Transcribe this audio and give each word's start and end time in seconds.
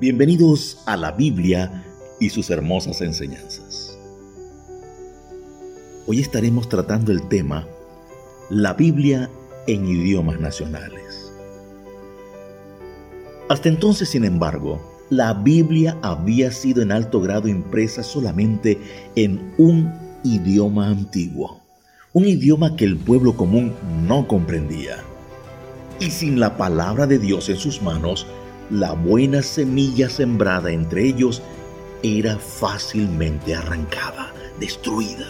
Bienvenidos 0.00 0.78
a 0.86 0.96
la 0.96 1.10
Biblia 1.10 1.84
y 2.20 2.28
sus 2.28 2.50
hermosas 2.50 3.00
enseñanzas. 3.00 3.98
Hoy 6.06 6.20
estaremos 6.20 6.68
tratando 6.68 7.10
el 7.10 7.26
tema 7.26 7.66
La 8.48 8.74
Biblia 8.74 9.28
en 9.66 9.88
idiomas 9.88 10.38
nacionales. 10.38 11.32
Hasta 13.48 13.68
entonces, 13.68 14.08
sin 14.08 14.24
embargo, 14.24 14.80
la 15.10 15.34
Biblia 15.34 15.98
había 16.02 16.52
sido 16.52 16.80
en 16.80 16.92
alto 16.92 17.20
grado 17.20 17.48
impresa 17.48 18.04
solamente 18.04 18.78
en 19.16 19.52
un 19.58 19.92
idioma 20.22 20.86
antiguo, 20.86 21.60
un 22.12 22.28
idioma 22.28 22.76
que 22.76 22.84
el 22.84 22.98
pueblo 22.98 23.36
común 23.36 23.74
no 24.06 24.28
comprendía. 24.28 24.98
Y 25.98 26.12
sin 26.12 26.38
la 26.38 26.56
palabra 26.56 27.08
de 27.08 27.18
Dios 27.18 27.48
en 27.48 27.56
sus 27.56 27.82
manos, 27.82 28.28
la 28.70 28.92
buena 28.92 29.42
semilla 29.42 30.10
sembrada 30.10 30.70
entre 30.70 31.06
ellos 31.06 31.42
era 32.02 32.38
fácilmente 32.38 33.54
arrancada, 33.54 34.32
destruida. 34.60 35.26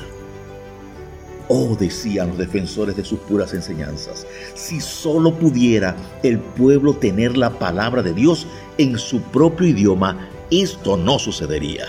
Oh, 1.49 1.77
decían 1.79 2.29
los 2.29 2.39
defensores 2.39 2.95
de 2.97 3.05
sus 3.05 3.21
puras 3.21 3.55
enseñanzas, 3.55 4.27
si 4.55 4.81
solo 4.81 5.33
pudiera 5.35 5.97
el 6.23 6.39
pueblo 6.39 6.95
tener 6.95 7.39
la 7.39 7.59
palabra 7.59 8.03
de 8.03 8.13
Dios 8.13 8.47
en 8.77 8.99
su 8.99 9.23
propio 9.23 9.67
idioma, 9.67 10.29
esto 10.51 10.97
no 10.97 11.19
sucedería. 11.19 11.87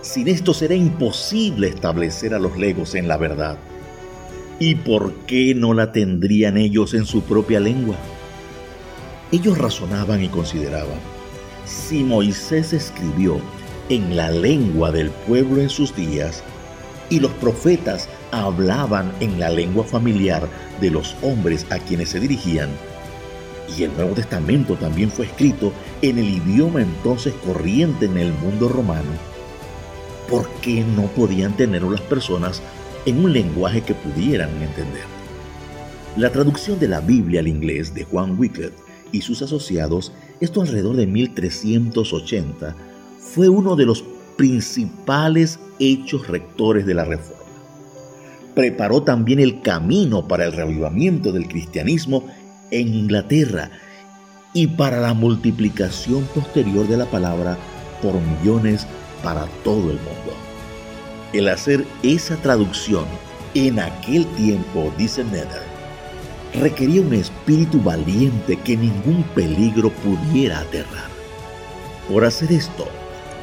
Sin 0.00 0.28
esto 0.28 0.54
será 0.54 0.74
imposible 0.74 1.68
establecer 1.68 2.32
a 2.32 2.38
los 2.38 2.56
legos 2.56 2.94
en 2.94 3.08
la 3.08 3.18
verdad. 3.18 3.58
¿Y 4.58 4.76
por 4.76 5.12
qué 5.26 5.54
no 5.54 5.74
la 5.74 5.92
tendrían 5.92 6.56
ellos 6.56 6.94
en 6.94 7.04
su 7.04 7.22
propia 7.22 7.60
lengua? 7.60 7.96
Ellos 9.30 9.58
razonaban 9.58 10.22
y 10.22 10.28
consideraban, 10.28 10.98
si 11.66 12.02
Moisés 12.02 12.72
escribió 12.72 13.38
en 13.90 14.16
la 14.16 14.30
lengua 14.30 14.90
del 14.90 15.10
pueblo 15.10 15.60
en 15.60 15.68
sus 15.68 15.94
días, 15.94 16.42
y 17.10 17.20
los 17.20 17.32
profetas 17.32 18.08
hablaban 18.32 19.12
en 19.20 19.38
la 19.38 19.50
lengua 19.50 19.84
familiar 19.84 20.48
de 20.80 20.90
los 20.90 21.14
hombres 21.20 21.66
a 21.68 21.78
quienes 21.78 22.08
se 22.08 22.20
dirigían, 22.20 22.70
y 23.76 23.82
el 23.82 23.94
Nuevo 23.96 24.14
Testamento 24.14 24.76
también 24.76 25.10
fue 25.10 25.26
escrito 25.26 25.74
en 26.00 26.16
el 26.18 26.30
idioma 26.30 26.80
entonces 26.80 27.34
corriente 27.44 28.06
en 28.06 28.16
el 28.16 28.32
mundo 28.32 28.70
romano, 28.70 29.10
¿por 30.30 30.48
qué 30.62 30.82
no 30.96 31.02
podían 31.08 31.54
tenerlo 31.54 31.90
las 31.90 32.00
personas 32.00 32.62
en 33.04 33.22
un 33.22 33.34
lenguaje 33.34 33.82
que 33.82 33.94
pudieran 33.94 34.50
entender? 34.62 35.04
La 36.16 36.30
traducción 36.30 36.78
de 36.78 36.88
la 36.88 37.00
Biblia 37.00 37.40
al 37.40 37.48
inglés 37.48 37.92
de 37.92 38.04
Juan 38.04 38.38
Wycliffe 38.38 38.87
y 39.12 39.22
sus 39.22 39.42
asociados, 39.42 40.12
esto 40.40 40.60
alrededor 40.60 40.96
de 40.96 41.06
1380, 41.06 42.74
fue 43.18 43.48
uno 43.48 43.76
de 43.76 43.86
los 43.86 44.04
principales 44.36 45.58
hechos 45.78 46.28
rectores 46.28 46.86
de 46.86 46.94
la 46.94 47.04
Reforma. 47.04 47.42
Preparó 48.54 49.02
también 49.02 49.40
el 49.40 49.60
camino 49.60 50.26
para 50.26 50.44
el 50.44 50.52
reavivamiento 50.52 51.32
del 51.32 51.48
cristianismo 51.48 52.24
en 52.70 52.94
Inglaterra 52.94 53.70
y 54.52 54.66
para 54.66 55.00
la 55.00 55.14
multiplicación 55.14 56.24
posterior 56.34 56.86
de 56.88 56.96
la 56.96 57.06
palabra 57.06 57.56
por 58.02 58.14
millones 58.20 58.86
para 59.22 59.46
todo 59.64 59.90
el 59.90 59.96
mundo. 59.96 60.32
El 61.32 61.48
hacer 61.48 61.84
esa 62.02 62.36
traducción 62.36 63.04
en 63.54 63.78
aquel 63.78 64.26
tiempo, 64.36 64.92
dice 64.96 65.24
Nether, 65.24 65.77
requería 66.54 67.02
un 67.02 67.14
espíritu 67.14 67.80
valiente 67.82 68.56
que 68.56 68.76
ningún 68.76 69.22
peligro 69.34 69.90
pudiera 69.90 70.60
aterrar. 70.60 71.10
Por 72.08 72.24
hacer 72.24 72.52
esto, 72.52 72.88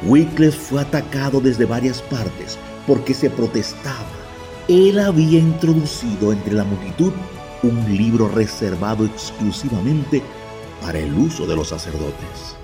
Wycliffe 0.04 0.58
fue 0.58 0.80
atacado 0.80 1.40
desde 1.40 1.64
varias 1.64 2.02
partes 2.02 2.58
porque 2.86 3.14
se 3.14 3.30
protestaba. 3.30 4.06
Él 4.68 4.98
había 4.98 5.38
introducido 5.38 6.32
entre 6.32 6.54
la 6.54 6.64
multitud 6.64 7.12
un 7.62 7.96
libro 7.96 8.28
reservado 8.28 9.04
exclusivamente 9.04 10.22
para 10.80 10.98
el 10.98 11.14
uso 11.14 11.46
de 11.46 11.56
los 11.56 11.68
sacerdotes. 11.68 12.56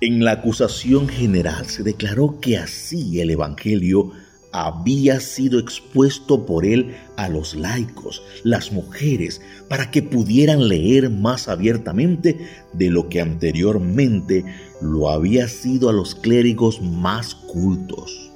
En 0.00 0.24
la 0.24 0.32
acusación 0.32 1.08
general 1.08 1.66
se 1.66 1.82
declaró 1.82 2.38
que 2.40 2.58
así 2.58 3.20
el 3.20 3.30
Evangelio 3.30 4.12
había 4.54 5.18
sido 5.18 5.58
expuesto 5.58 6.46
por 6.46 6.64
él 6.64 6.94
a 7.16 7.28
los 7.28 7.56
laicos, 7.56 8.22
las 8.44 8.70
mujeres, 8.70 9.40
para 9.68 9.90
que 9.90 10.00
pudieran 10.00 10.68
leer 10.68 11.10
más 11.10 11.48
abiertamente 11.48 12.48
de 12.72 12.88
lo 12.88 13.08
que 13.08 13.20
anteriormente 13.20 14.44
lo 14.80 15.10
había 15.10 15.48
sido 15.48 15.88
a 15.88 15.92
los 15.92 16.14
clérigos 16.14 16.80
más 16.80 17.34
cultos. 17.34 18.30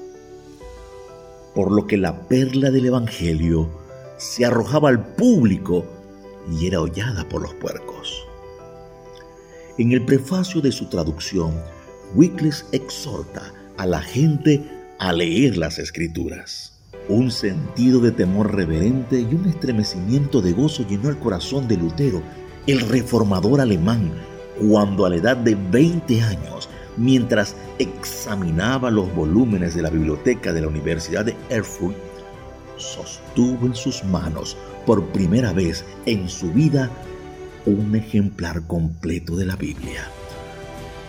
Por 1.55 1.71
lo 1.71 1.87
que 1.87 1.97
la 1.97 2.27
perla 2.27 2.73
del 2.73 2.87
Evangelio 2.87 3.71
se 4.17 4.45
arrojaba 4.45 4.89
al 4.89 5.15
público 5.15 5.87
y 6.51 6.67
era 6.67 6.81
hollada 6.81 7.29
por 7.29 7.43
los 7.43 7.55
puercos. 7.55 8.27
En 9.79 9.93
el 9.93 10.05
prefacio 10.05 10.61
de 10.61 10.73
su 10.73 10.87
traducción, 10.87 11.55
Wycliffe 12.17 12.65
exhorta 12.73 13.55
a 13.77 13.87
la 13.87 14.01
gente 14.01 14.78
a 14.99 15.13
leer 15.13 15.57
las 15.57 15.79
escrituras. 15.79 16.73
Un 17.09 17.31
sentido 17.31 18.01
de 18.01 18.11
temor 18.11 18.55
reverente 18.55 19.21
y 19.21 19.35
un 19.35 19.47
estremecimiento 19.47 20.43
de 20.43 20.53
gozo 20.53 20.87
llenó 20.87 21.09
el 21.09 21.19
corazón 21.19 21.69
de 21.69 21.77
Lutero, 21.77 22.23
el 22.67 22.81
reformador 22.81 23.61
alemán, 23.61 24.13
cuando 24.61 25.07
a 25.07 25.11
la 25.11 25.17
edad 25.17 25.37
de 25.37 25.55
20 25.55 26.21
años, 26.23 26.69
mientras 26.97 27.55
examinaba 27.79 28.91
los 28.91 29.15
volúmenes 29.15 29.75
de 29.75 29.83
la 29.83 29.91
biblioteca 29.91 30.53
de 30.53 30.63
la 30.63 30.69
Universidad 30.69 31.25
de 31.25 31.37
Erfurt, 31.49 31.97
sostuvo 32.77 33.67
en 33.67 33.75
sus 33.75 34.05
manos 34.05 34.57
por 34.85 35.05
primera 35.07 35.53
vez 35.53 35.85
en 36.07 36.29
su 36.29 36.53
vida 36.53 36.91
un 37.67 37.95
ejemplar 37.95 38.67
completo 38.67 39.37
de 39.37 39.47
la 39.47 39.57
Biblia. 39.57 40.09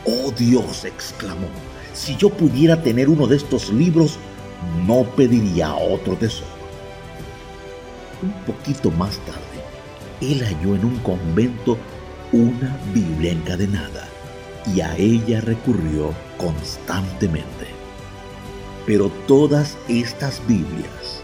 ¡Oh 0.06 0.31
Dios! 0.31 0.85
exclamó 0.85 1.47
si 1.94 2.16
yo 2.16 2.29
pudiera 2.29 2.81
tener 2.81 3.09
uno 3.09 3.27
de 3.27 3.38
estos 3.38 3.72
libros, 3.72 4.17
no 4.85 5.03
pediría 5.16 5.73
otro 5.73 6.16
tesoro. 6.16 6.47
Un 8.22 8.31
poquito 8.45 8.91
más 8.91 9.17
tarde, 9.19 9.39
él 10.22 10.44
halló 10.44 10.75
en 10.75 10.85
un 10.85 10.97
convento 11.00 11.77
una 12.31 12.77
Biblia 12.94 13.31
encadenada 13.31 14.07
y 14.73 14.81
a 14.81 14.95
ella 14.97 15.41
recurrió 15.41 16.13
constantemente. 16.38 17.67
Pero 18.85 19.09
todas 19.27 19.77
estas 19.88 20.41
Biblias, 20.47 21.21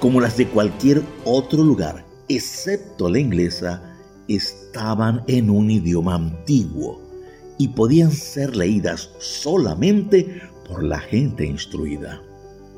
como 0.00 0.20
las 0.20 0.36
de 0.36 0.48
cualquier 0.48 1.02
otro 1.24 1.62
lugar, 1.62 2.04
excepto 2.28 3.08
la 3.08 3.18
inglesa, 3.18 3.82
estaban 4.28 5.22
en 5.28 5.50
un 5.50 5.70
idioma 5.70 6.14
antiguo 6.14 7.05
y 7.58 7.68
podían 7.68 8.12
ser 8.12 8.56
leídas 8.56 9.10
solamente 9.18 10.42
por 10.66 10.82
la 10.82 10.98
gente 10.98 11.46
instruida. 11.46 12.20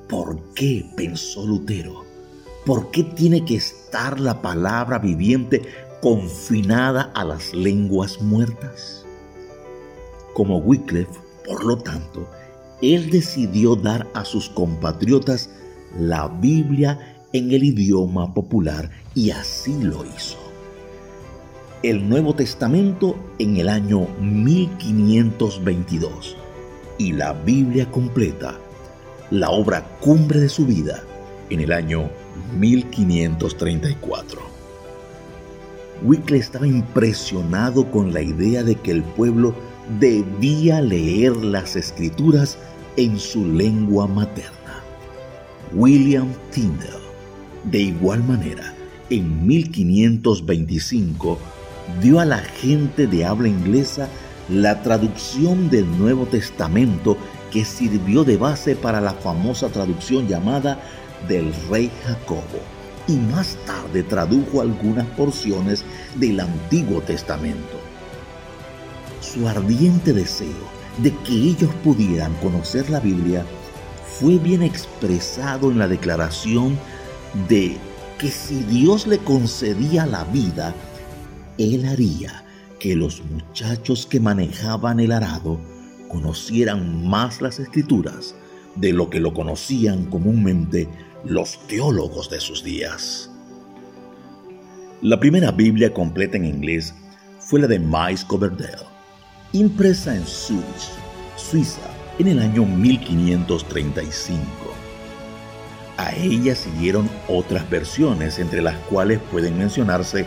¿Por 0.09 0.39
qué? 0.55 0.87
pensó 0.97 1.47
Lutero. 1.47 2.05
¿Por 2.65 2.91
qué 2.91 3.03
tiene 3.05 3.45
que 3.45 3.57
estar 3.57 4.21
la 4.21 4.43
palabra 4.43 4.99
viviente 4.99 5.63
confinada 6.01 7.11
a 7.15 7.25
las 7.25 7.55
lenguas 7.55 8.21
muertas? 8.21 9.05
Como 10.35 10.59
Wycliffe, 10.59 11.19
por 11.47 11.65
lo 11.65 11.79
tanto, 11.79 12.29
él 12.83 13.11
decidió 13.11 13.75
dar 13.75 14.07
a 14.15 14.25
sus 14.25 14.49
compatriotas 14.51 15.51
la 15.99 16.29
Biblia 16.29 17.17
en 17.33 17.53
el 17.53 17.65
idioma 17.65 18.33
popular 18.35 18.91
y 19.15 19.31
así 19.31 19.83
lo 19.83 20.05
hizo 20.05 20.48
el 21.83 22.09
Nuevo 22.09 22.35
Testamento 22.35 23.17
en 23.39 23.59
el 23.59 23.69
año 23.69 24.09
1522 24.21 26.37
y 26.99 27.13
la 27.13 27.33
Biblia 27.33 27.89
completa, 27.89 28.59
la 29.31 29.51
obra 29.51 29.87
cumbre 30.01 30.41
de 30.41 30.49
su 30.49 30.67
vida, 30.67 31.05
en 31.51 31.61
el 31.61 31.71
año 31.73 32.11
1534. 32.59 34.41
Wycliffe 36.03 36.45
estaba 36.45 36.67
impresionado 36.67 37.89
con 37.91 38.13
la 38.13 38.23
idea 38.23 38.65
de 38.65 38.75
que 38.75 38.91
el 38.91 39.05
pueblo 39.05 39.55
debía 40.01 40.81
leer 40.81 41.37
las 41.37 41.77
escrituras 41.77 42.59
en 42.97 43.21
su 43.21 43.47
lengua 43.47 44.09
materna. 44.09 44.83
William 45.73 46.33
Tyndale, 46.51 46.99
de 47.65 47.79
igual 47.79 48.23
manera, 48.25 48.75
en 49.11 49.47
1525, 49.47 51.39
dio 52.01 52.21
a 52.21 52.25
la 52.25 52.39
gente 52.39 53.07
de 53.07 53.25
habla 53.25 53.49
inglesa 53.49 54.09
la 54.49 54.83
traducción 54.83 55.69
del 55.69 55.99
Nuevo 55.99 56.27
Testamento 56.27 57.17
que 57.51 57.65
sirvió 57.65 58.25
de 58.25 58.37
base 58.37 58.77
para 58.77 59.01
la 59.01 59.13
famosa 59.13 59.69
traducción 59.69 60.27
llamada 60.27 60.81
del 61.29 61.53
Rey 61.69 61.91
Jacobo 62.07 62.61
y 63.07 63.17
más 63.17 63.57
tarde 63.67 64.03
tradujo 64.03 64.61
algunas 64.61 65.07
porciones 65.09 65.85
del 66.15 66.41
Antiguo 66.41 67.01
Testamento. 67.01 67.81
su 69.21 69.49
ardiente 69.49 70.13
deseo 70.13 70.79
de 70.99 71.15
que 71.19 71.33
ellos 71.33 71.71
pudieran 71.83 72.33
conocer 72.35 72.89
la 72.89 73.01
Biblia 73.01 73.45
fue 74.19 74.39
bien 74.39 74.63
expresado 74.63 75.71
en 75.71 75.79
la 75.79 75.89
declaración 75.89 76.79
de 77.49 77.77
que 78.19 78.31
si 78.31 78.63
Dios 78.65 79.07
le 79.07 79.19
concedía 79.19 80.07
la 80.07 80.25
vida, 80.25 80.75
Él 81.59 81.87
haría 81.87 82.45
que 82.79 82.95
los 82.95 83.23
muchachos 83.25 84.07
que 84.07 84.21
manejaban 84.21 85.01
el 85.01 85.11
arado 85.13 85.61
conocieran 86.09 87.07
más 87.07 87.43
las 87.43 87.59
escrituras 87.59 88.35
de 88.77 88.93
lo 88.93 89.11
que 89.11 89.19
lo 89.21 89.35
conocían 89.35 90.05
comúnmente 90.07 90.89
los 91.25 91.67
teólogos 91.67 92.31
de 92.31 92.39
sus 92.41 92.63
días. 92.63 93.31
La 95.03 95.19
primera 95.19 95.51
Biblia 95.51 95.93
completa 95.93 96.37
en 96.37 96.45
inglés 96.45 96.95
fue 97.41 97.61
la 97.61 97.67
de 97.67 97.79
Miles 97.79 98.25
Coverdale, 98.25 98.87
impresa 99.53 100.15
en 100.15 100.25
Zurich, 100.25 100.65
Suiza, 101.37 101.81
en 102.19 102.29
el 102.29 102.39
año 102.39 102.65
1535. 102.65 104.43
A 105.97 106.15
ella 106.15 106.55
siguieron 106.55 107.11
otras 107.29 107.69
versiones, 107.69 108.39
entre 108.39 108.63
las 108.63 108.77
cuales 108.87 109.19
pueden 109.33 109.59
mencionarse 109.59 110.27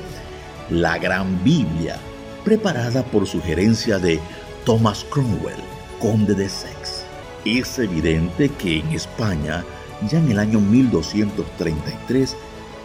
la 0.70 0.98
Gran 0.98 1.44
Biblia, 1.44 1.98
preparada 2.44 3.04
por 3.04 3.28
sugerencia 3.28 4.00
de 4.00 4.20
Thomas 4.66 5.06
Cromwell, 5.10 5.56
conde 6.00 6.34
de 6.34 6.48
Sex. 6.48 7.06
Es 7.46 7.80
evidente 7.80 8.50
que 8.50 8.80
en 8.80 8.88
España, 8.92 9.64
ya 10.10 10.20
en 10.20 10.32
el 10.32 10.40
año 10.40 10.60
1233, 10.60 12.36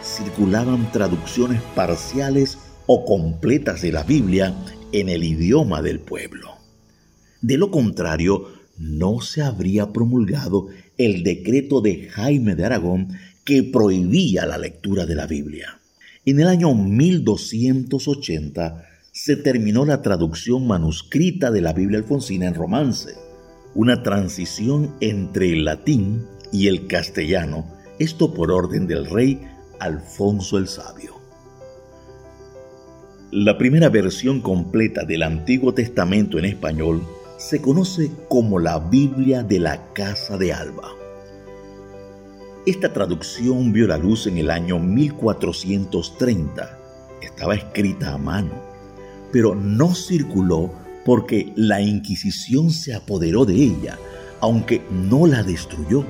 circulaban 0.03 0.91
traducciones 0.91 1.61
parciales 1.75 2.57
o 2.87 3.05
completas 3.05 3.81
de 3.81 3.91
la 3.91 4.03
Biblia 4.03 4.55
en 4.91 5.09
el 5.09 5.23
idioma 5.23 5.81
del 5.81 5.99
pueblo. 5.99 6.55
De 7.41 7.57
lo 7.57 7.69
contrario, 7.69 8.47
no 8.77 9.21
se 9.21 9.41
habría 9.41 9.91
promulgado 9.91 10.67
el 10.97 11.23
decreto 11.23 11.81
de 11.81 12.09
Jaime 12.09 12.55
de 12.55 12.65
Aragón 12.65 13.09
que 13.43 13.63
prohibía 13.63 14.45
la 14.45 14.57
lectura 14.57 15.05
de 15.05 15.15
la 15.15 15.27
Biblia. 15.27 15.79
En 16.27 16.39
el 16.41 16.49
año 16.49 16.73
1280 16.73 18.83
se 19.13 19.37
terminó 19.37 19.85
la 19.85 20.01
traducción 20.01 20.67
manuscrita 20.67 21.51
de 21.51 21.61
la 21.61 21.71
Biblia 21.71 21.99
alfonsina 21.99 22.47
en 22.47 22.53
romance, 22.53 23.13
una 23.75 24.03
transición 24.03 24.93
entre 24.99 25.53
el 25.53 25.63
latín 25.63 26.25
y 26.51 26.67
el 26.67 26.87
castellano, 26.87 27.65
esto 27.97 28.33
por 28.33 28.51
orden 28.51 28.87
del 28.87 29.09
rey 29.09 29.39
Alfonso 29.79 30.57
el 30.57 30.67
Sabio. 30.67 31.15
La 33.31 33.57
primera 33.57 33.87
versión 33.87 34.41
completa 34.41 35.05
del 35.05 35.23
Antiguo 35.23 35.73
Testamento 35.73 36.37
en 36.37 36.43
español 36.43 37.03
se 37.37 37.61
conoce 37.61 38.11
como 38.27 38.59
la 38.59 38.79
Biblia 38.79 39.43
de 39.43 39.59
la 39.59 39.93
Casa 39.93 40.37
de 40.37 40.51
Alba. 40.51 41.06
Esta 42.67 42.91
traducción 42.91 43.71
vio 43.71 43.87
la 43.87 43.97
luz 43.97 44.27
en 44.27 44.37
el 44.37 44.51
año 44.51 44.77
1430. 44.77 46.77
Estaba 47.21 47.55
escrita 47.55 48.11
a 48.11 48.17
mano, 48.17 48.51
pero 49.31 49.55
no 49.55 49.95
circuló 49.95 50.73
porque 51.05 51.53
la 51.55 51.79
Inquisición 51.79 52.71
se 52.71 52.93
apoderó 52.93 53.45
de 53.45 53.55
ella, 53.55 53.97
aunque 54.41 54.81
no 54.91 55.27
la 55.27 55.43
destruyó. 55.43 56.03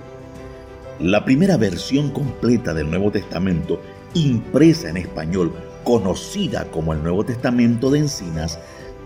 La 1.00 1.24
primera 1.24 1.57
versión 1.57 2.09
completa 2.09 2.74
del 2.74 2.89
Nuevo 2.89 3.12
Testamento, 3.12 3.80
impresa 4.15 4.89
en 4.89 4.98
español, 4.98 5.54
conocida 5.83 6.65
como 6.71 6.92
el 6.92 7.04
Nuevo 7.04 7.24
Testamento 7.24 7.92
de 7.92 8.00
Encinas, 8.00 8.57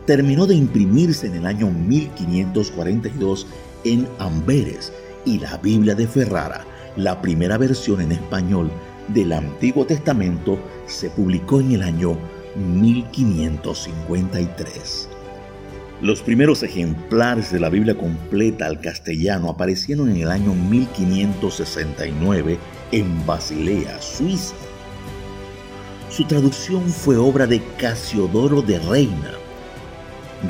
terminó 0.06 0.48
de 0.48 0.56
imprimirse 0.56 1.28
en 1.28 1.36
el 1.36 1.46
año 1.46 1.70
1542 1.70 3.46
en 3.84 4.08
Amberes 4.20 4.94
y 5.26 5.40
la 5.40 5.58
Biblia 5.58 5.96
de 5.96 6.08
Ferrara, 6.08 6.66
la 6.96 7.22
primera 7.22 7.58
versión 7.58 8.02
en 8.02 8.12
español 8.12 8.70
del 9.08 9.34
Antiguo 9.34 9.86
Testamento, 9.86 10.60
se 10.88 11.10
publicó 11.10 11.60
en 11.60 11.72
el 11.74 11.82
año 11.84 12.18
1553. 12.56 15.10
Los 16.02 16.22
primeros 16.22 16.64
ejemplares 16.64 17.52
de 17.52 17.60
la 17.60 17.70
Biblia 17.70 17.96
completa 17.96 18.66
al 18.66 18.80
castellano 18.82 19.50
aparecieron 19.50 20.10
en 20.10 20.18
el 20.18 20.32
año 20.32 20.56
1569 20.56 22.58
en 22.92 23.26
Basilea, 23.26 24.02
Suiza. 24.02 24.56
Su 26.10 26.26
traducción 26.26 26.90
fue 26.90 27.18
obra 27.18 27.46
de 27.46 27.62
Casiodoro 27.78 28.64
de 28.64 28.80
Reina, 28.80 29.34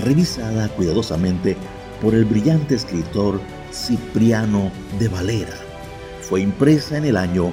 revisada 0.03 0.69
cuidadosamente 0.69 1.57
por 2.01 2.15
el 2.15 2.23
brillante 2.25 2.73
escritor 2.75 3.41
Cipriano 3.71 4.71
de 4.99 5.07
Valera. 5.09 5.70
Fue 6.31 6.39
impresa 6.39 6.97
en 6.97 7.03
el 7.03 7.17
año 7.17 7.51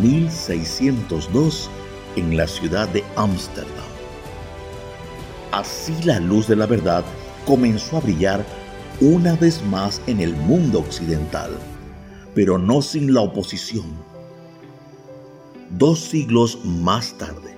1602 0.00 1.68
en 2.16 2.34
la 2.34 2.48
ciudad 2.48 2.88
de 2.88 3.04
Ámsterdam. 3.14 3.84
Así 5.52 5.92
la 6.02 6.18
luz 6.18 6.48
de 6.48 6.56
la 6.56 6.64
verdad 6.64 7.04
comenzó 7.44 7.98
a 7.98 8.00
brillar 8.00 8.42
una 9.02 9.36
vez 9.36 9.62
más 9.66 10.00
en 10.06 10.20
el 10.20 10.34
mundo 10.34 10.78
occidental, 10.78 11.50
pero 12.34 12.56
no 12.56 12.80
sin 12.80 13.12
la 13.12 13.20
oposición. 13.20 13.84
Dos 15.68 16.00
siglos 16.00 16.60
más 16.64 17.18
tarde, 17.18 17.54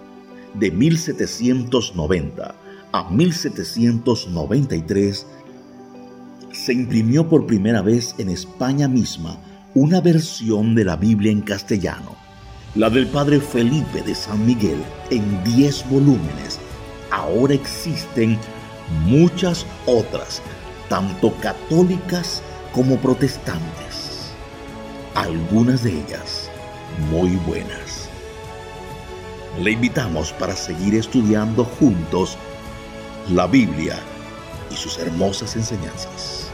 de 0.54 0.72
1790 0.72 2.56
a 2.90 3.10
1793, 3.10 5.24
se 6.50 6.72
imprimió 6.72 7.28
por 7.28 7.46
primera 7.46 7.80
vez 7.80 8.16
en 8.18 8.28
España 8.28 8.88
misma 8.88 9.38
una 9.74 10.00
versión 10.00 10.74
de 10.74 10.84
la 10.84 10.96
Biblia 10.96 11.30
en 11.30 11.42
castellano, 11.42 12.16
la 12.74 12.88
del 12.88 13.06
padre 13.06 13.40
Felipe 13.40 14.02
de 14.02 14.14
San 14.14 14.44
Miguel, 14.46 14.82
en 15.10 15.44
10 15.44 15.90
volúmenes. 15.90 16.58
Ahora 17.10 17.54
existen 17.54 18.38
muchas 19.04 19.66
otras, 19.86 20.40
tanto 20.88 21.34
católicas 21.40 22.42
como 22.72 22.96
protestantes, 22.96 24.32
algunas 25.14 25.82
de 25.82 25.92
ellas 25.92 26.50
muy 27.10 27.36
buenas. 27.46 28.08
Le 29.62 29.72
invitamos 29.72 30.32
para 30.32 30.54
seguir 30.54 30.94
estudiando 30.94 31.64
juntos 31.64 32.38
la 33.30 33.46
Biblia 33.46 33.98
y 34.70 34.76
sus 34.76 34.98
hermosas 34.98 35.56
enseñanzas. 35.56 36.47